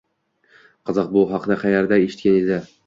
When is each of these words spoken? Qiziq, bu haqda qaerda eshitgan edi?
Qiziq, 0.91 1.11
bu 1.13 1.25
haqda 1.35 1.61
qaerda 1.67 2.05
eshitgan 2.09 2.43
edi? 2.45 2.63